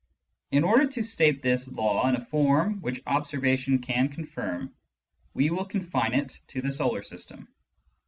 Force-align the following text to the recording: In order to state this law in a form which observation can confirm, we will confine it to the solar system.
In 0.49 0.63
order 0.63 0.87
to 0.87 1.03
state 1.03 1.43
this 1.43 1.71
law 1.71 2.09
in 2.09 2.15
a 2.15 2.25
form 2.25 2.81
which 2.81 3.03
observation 3.05 3.77
can 3.83 4.09
confirm, 4.09 4.73
we 5.35 5.51
will 5.51 5.65
confine 5.65 6.15
it 6.15 6.39
to 6.47 6.59
the 6.63 6.71
solar 6.71 7.03
system. 7.03 7.47